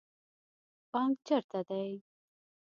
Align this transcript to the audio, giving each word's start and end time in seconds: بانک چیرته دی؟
بانک 0.91 1.15
چیرته 1.27 1.59
دی؟ 1.67 1.89